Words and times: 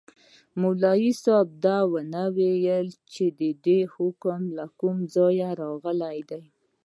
مولوي 0.61 1.11
صاحب 1.23 1.47
دا 1.65 1.77
ونه 1.91 2.23
ویل 2.35 2.87
چي 3.13 3.25
دا 3.65 3.77
حکم 3.93 4.41
له 4.57 4.65
کومه 4.79 5.03
ځایه 5.15 5.49
راغلی 5.61 6.19
دی. 6.29 6.43